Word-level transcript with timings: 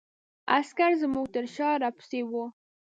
عسکر 0.55 0.91
زموږ 1.01 1.25
تر 1.35 1.45
شا 1.55 1.69
را 1.81 1.89
پسې 1.97 2.19
وو. 2.29 2.45